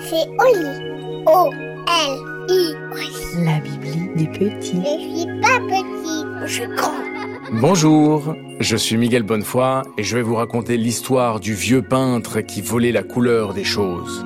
[0.00, 1.24] C'est Oli.
[1.26, 2.74] O-L-I.
[3.44, 4.82] La Bibli des petits.
[4.82, 6.90] Je suis pas petit, je suis grand.
[7.52, 12.62] Bonjour, je suis Miguel Bonnefoy et je vais vous raconter l'histoire du vieux peintre qui
[12.62, 14.24] volait la couleur des choses.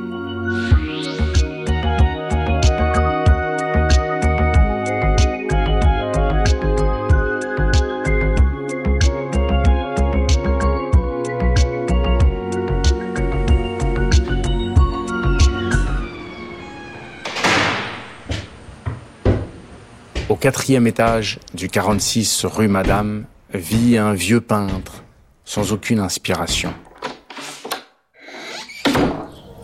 [20.41, 25.03] Quatrième étage du 46 rue Madame vit un vieux peintre
[25.45, 26.73] sans aucune inspiration.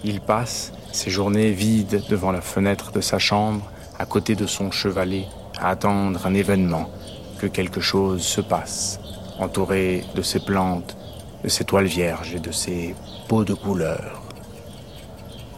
[0.02, 3.70] Il passe ses journées vides devant la fenêtre de sa chambre,
[4.00, 5.26] à côté de son chevalet,
[5.60, 6.90] à attendre un événement,
[7.38, 8.98] que quelque chose se passe,
[9.38, 10.96] entouré de ses plantes,
[11.44, 12.96] de ses toiles vierges et de ses
[13.28, 14.22] pots de couleur.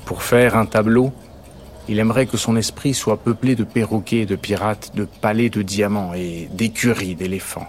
[0.04, 1.12] Pour faire un tableau,
[1.88, 6.14] il aimerait que son esprit soit peuplé de perroquets, de pirates, de palais de diamants
[6.14, 7.68] et d'écuries d'éléphants.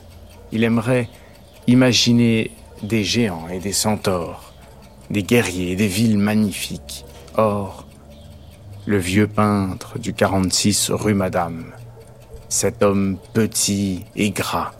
[0.51, 1.07] Il aimerait
[1.67, 2.51] imaginer
[2.81, 4.53] des géants et des centaures,
[5.11, 7.05] des guerriers et des villes magnifiques.
[7.35, 7.85] Or,
[8.85, 11.73] le vieux peintre du 46 rue Madame,
[12.49, 14.71] cet homme petit et gras,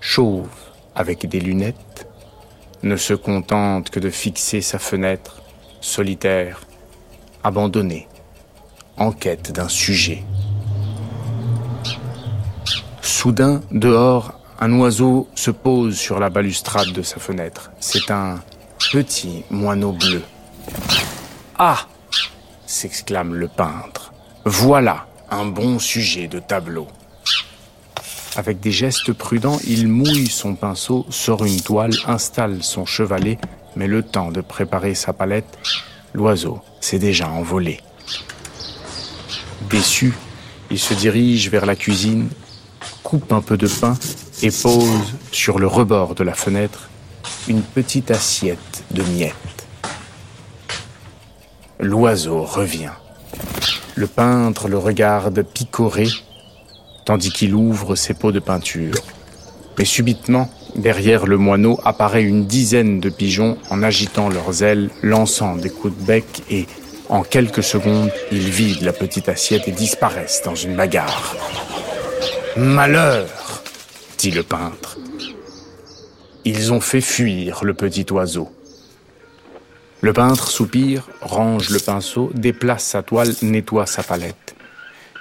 [0.00, 0.48] chauve
[0.96, 2.08] avec des lunettes,
[2.82, 5.42] ne se contente que de fixer sa fenêtre,
[5.80, 6.62] solitaire,
[7.44, 8.08] abandonné
[8.96, 10.24] en quête d'un sujet.
[13.00, 17.72] Soudain, dehors, un oiseau se pose sur la balustrade de sa fenêtre.
[17.80, 18.40] C'est un
[18.92, 20.22] petit moineau bleu.
[21.58, 21.86] Ah
[22.66, 24.12] s'exclame le peintre.
[24.44, 26.88] Voilà un bon sujet de tableau.
[28.34, 33.38] Avec des gestes prudents, il mouille son pinceau, sort une toile, installe son chevalet,
[33.76, 35.58] mais le temps de préparer sa palette,
[36.14, 37.80] l'oiseau s'est déjà envolé.
[39.72, 40.12] Déçu,
[40.70, 42.28] il se dirige vers la cuisine,
[43.02, 43.94] coupe un peu de pain
[44.42, 46.90] et pose sur le rebord de la fenêtre
[47.48, 49.66] une petite assiette de miettes.
[51.80, 52.92] L'oiseau revient.
[53.94, 56.08] Le peintre le regarde picorer
[57.04, 58.94] tandis qu'il ouvre ses pots de peinture.
[59.78, 65.56] Mais subitement, derrière le moineau apparaît une dizaine de pigeons en agitant leurs ailes, lançant
[65.56, 66.66] des coups de bec et
[67.12, 71.36] en quelques secondes, ils vident la petite assiette et disparaissent dans une bagarre.
[72.56, 73.28] Malheur,
[74.16, 74.96] dit le peintre.
[76.46, 78.50] Ils ont fait fuir le petit oiseau.
[80.00, 84.54] Le peintre soupire, range le pinceau, déplace sa toile, nettoie sa palette.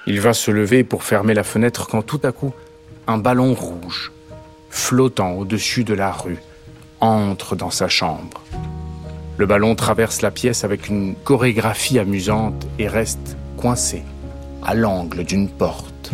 [0.08, 2.54] Il va se lever pour fermer la fenêtre quand tout à coup,
[3.06, 4.14] un ballon rouge,
[4.70, 6.40] flottant au-dessus de la rue,
[7.02, 8.42] entre dans sa chambre.
[9.38, 14.04] Le ballon traverse la pièce avec une chorégraphie amusante et reste coincé
[14.64, 16.12] à l'angle d'une porte.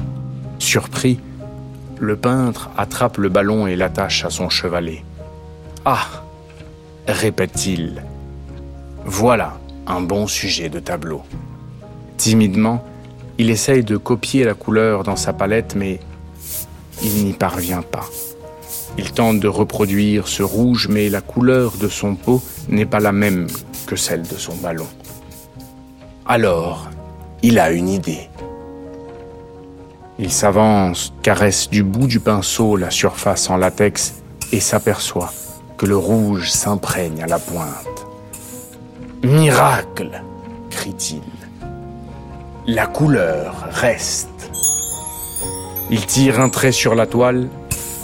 [0.59, 1.19] Surpris,
[1.99, 5.03] le peintre attrape le ballon et l'attache à son chevalet.
[5.85, 6.07] Ah
[7.07, 8.03] répète-t-il.
[9.05, 9.57] Voilà
[9.87, 11.21] un bon sujet de tableau.
[12.17, 12.83] Timidement,
[13.37, 15.99] il essaye de copier la couleur dans sa palette, mais
[17.03, 18.05] il n'y parvient pas.
[18.97, 23.11] Il tente de reproduire ce rouge, mais la couleur de son pot n'est pas la
[23.11, 23.47] même
[23.85, 24.87] que celle de son ballon.
[26.25, 26.89] Alors,
[27.41, 28.29] il a une idée.
[30.19, 34.15] Il s'avance, caresse du bout du pinceau la surface en latex
[34.51, 35.31] et s'aperçoit
[35.77, 38.07] que le rouge s'imprègne à la pointe.
[39.23, 40.21] Miracle
[40.69, 41.21] crie-t-il.
[42.65, 44.29] La couleur reste.
[45.89, 47.47] Il tire un trait sur la toile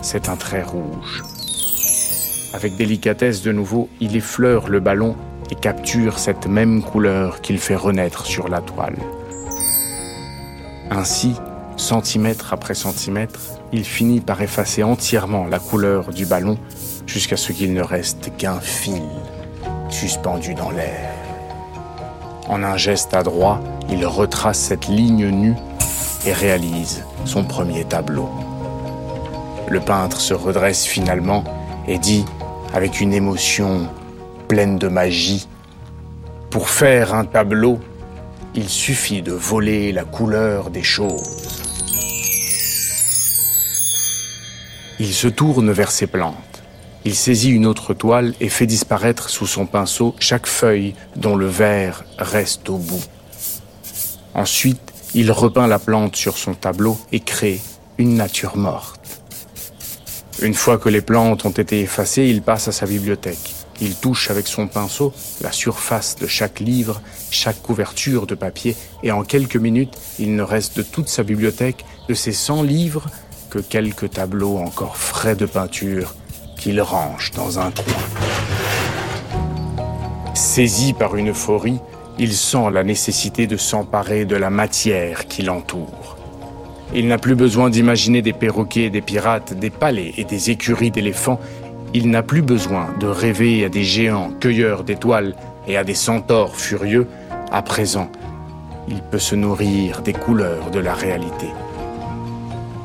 [0.04, 1.24] c'est un trait rouge.
[2.54, 5.16] Avec délicatesse de nouveau, il effleure le ballon
[5.50, 8.96] et capture cette même couleur qu'il fait renaître sur la toile.
[10.92, 11.34] Ainsi,
[11.78, 13.40] centimètre après centimètre,
[13.72, 16.58] il finit par effacer entièrement la couleur du ballon
[17.08, 19.02] jusqu'à ce qu'il ne reste qu'un fil
[19.90, 21.10] suspendu dans l'air.
[22.48, 25.56] En un geste adroit, il retrace cette ligne nue
[26.26, 28.30] et réalise son premier tableau.
[29.70, 31.44] Le peintre se redresse finalement
[31.88, 32.26] et dit,
[32.74, 33.88] avec une émotion
[34.48, 35.48] pleine de magie,
[36.50, 37.80] Pour faire un tableau,
[38.54, 41.24] il suffit de voler la couleur des choses.
[45.00, 46.64] Il se tourne vers ses plantes.
[47.06, 51.48] Il saisit une autre toile et fait disparaître sous son pinceau chaque feuille dont le
[51.48, 53.04] vert reste au bout.
[54.36, 57.60] Ensuite, il repeint la plante sur son tableau et crée
[57.98, 59.03] une nature morte.
[60.42, 63.56] Une fois que les plantes ont été effacées, il passe à sa bibliothèque.
[63.82, 67.02] Il touche avec son pinceau la surface de chaque livre,
[67.32, 71.86] chaque couverture de papier, et en quelques minutes, il ne reste de toute sa bibliothèque,
[72.10, 73.06] de ses 100 livres,
[73.50, 76.16] que quelques tableaux encore frais de peinture
[76.58, 77.84] qu'il range dans un coin.
[80.34, 81.80] Saisi par une euphorie,
[82.20, 86.03] il sent la nécessité de s'emparer de la matière qui l'entoure.
[86.96, 91.40] Il n'a plus besoin d'imaginer des perroquets, des pirates, des palais et des écuries d'éléphants.
[91.96, 95.34] Il n'a plus besoin de rêver à des géants cueilleurs d'étoiles
[95.68, 97.08] et à des centaures furieux.
[97.52, 98.10] À présent,
[98.88, 101.48] il peut se nourrir des couleurs de la réalité.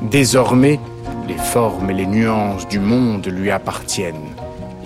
[0.01, 0.79] Désormais,
[1.27, 4.33] les formes et les nuances du monde lui appartiennent.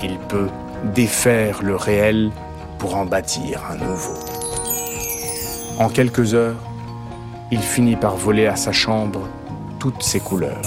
[0.04, 0.50] Il peut
[0.94, 2.32] défaire le réel
[2.78, 4.20] pour en bâtir un nouveau.
[5.80, 6.73] En quelques heures,
[7.54, 9.30] il finit par voler à sa chambre
[9.78, 10.64] toutes ses couleurs.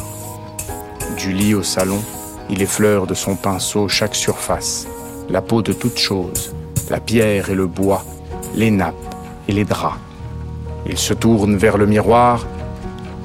[1.19, 2.00] Du lit au salon,
[2.49, 4.87] il effleure de son pinceau chaque surface,
[5.29, 6.55] la peau de toute chose,
[6.88, 8.05] la pierre et le bois,
[8.55, 9.17] les nappes
[9.49, 9.99] et les draps.
[10.88, 12.47] Il se tourne vers le miroir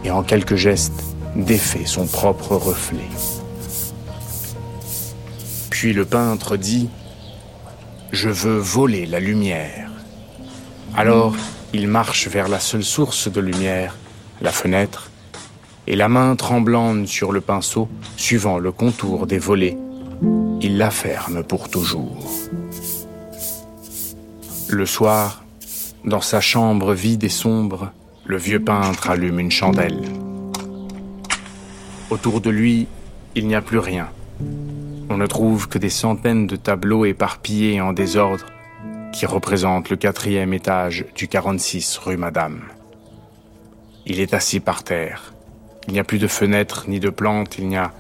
[0.04, 1.04] et en quelques gestes
[1.36, 3.12] défait son propre reflet.
[5.70, 6.86] Puis le peintre dit⁇
[8.12, 9.92] Je veux voler la lumière⁇
[10.98, 11.36] Alors
[11.74, 13.96] il marche vers la seule source de lumière,
[14.42, 15.10] la fenêtre,
[15.88, 19.78] et la main tremblante sur le pinceau, suivant le contour des volets,
[20.62, 22.30] il la ferme pour toujours.
[24.70, 25.44] Le soir,
[26.06, 27.92] dans sa chambre vide et sombre,
[28.26, 30.02] le vieux peintre allume une chandelle.
[32.10, 32.88] Autour de lui,
[33.36, 34.10] il n'y a plus rien.
[35.10, 38.46] On ne trouve que des centaines de tableaux éparpillés en désordre
[39.12, 42.62] qui représentent le quatrième étage du 46 rue Madame.
[44.06, 45.34] Il est assis par terre.
[45.88, 47.92] Il n'y a plus de fenêtres ni de plantes, il n'y a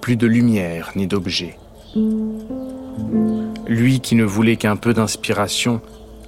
[0.00, 1.58] plus de lumière ni d'objets.
[3.66, 5.80] Lui qui ne voulait qu'un peu d'inspiration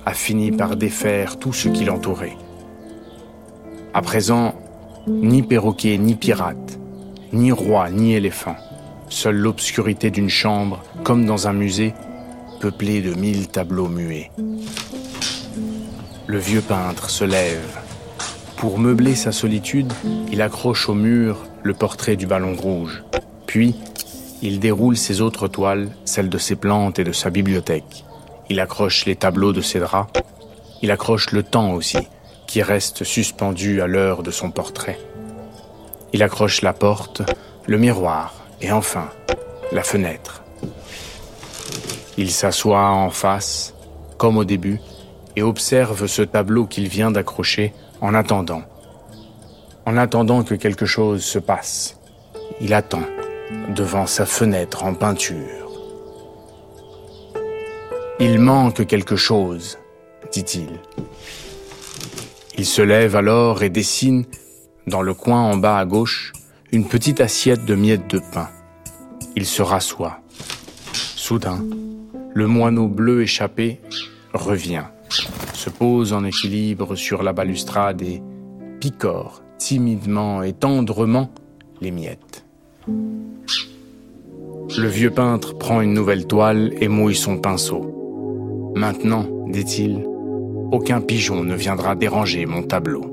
[0.07, 2.37] a fini par défaire tout ce qui l'entourait.
[3.95, 4.55] À présent,
[5.07, 6.79] ni perroquet ni pirate,
[7.33, 8.57] ni roi, ni éléphant.
[9.09, 11.95] Seule l'obscurité d'une chambre, comme dans un musée,
[12.62, 14.31] peuplée de mille tableaux muets.
[16.29, 17.81] Le vieux peintre se lève.
[18.56, 19.93] Pour meubler sa solitude,
[20.31, 23.03] il accroche au mur le portrait du ballon rouge.
[23.49, 23.75] Puis,
[24.43, 28.05] il déroule ses autres toiles, celles de ses plantes et de sa bibliothèque.
[28.49, 30.12] Il accroche les tableaux de ses draps.
[30.82, 32.06] Il accroche le temps aussi,
[32.47, 35.00] qui reste suspendu à l'heure de son portrait.
[36.12, 37.23] Il accroche la porte,
[37.67, 39.08] le miroir et enfin
[39.73, 40.42] la fenêtre.
[42.19, 43.75] Il s'assoit en face,
[44.19, 44.81] comme au début,
[45.37, 48.62] et observe ce tableau qu'il vient d'accrocher en attendant.
[49.87, 51.99] En attendant que quelque chose se passe.
[52.61, 53.03] Il attend
[53.75, 55.70] devant sa fenêtre en peinture.
[58.20, 59.79] Il manque quelque chose,
[60.31, 60.69] dit-il.
[62.58, 64.25] Il se lève alors et dessine
[64.87, 66.32] dans le coin en bas à gauche,
[66.70, 68.49] une petite assiette de miettes de pain.
[69.37, 70.19] Il se rassoit.
[70.93, 71.65] Soudain,
[72.34, 73.81] le moineau bleu échappé
[74.32, 74.84] revient,
[75.52, 78.23] se pose en équilibre sur la balustrade et
[78.81, 81.31] picore timidement et tendrement
[81.81, 82.44] les miettes.
[82.88, 88.72] Le vieux peintre prend une nouvelle toile et mouille son pinceau.
[88.74, 90.05] Maintenant, dit-il,
[90.72, 93.05] aucun pigeon ne viendra déranger mon tableau.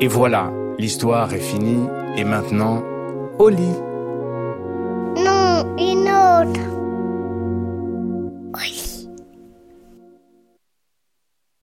[0.00, 2.84] Et voilà, l'histoire est finie et maintenant,
[3.38, 3.76] au lit.
[5.16, 6.77] Non, une autre.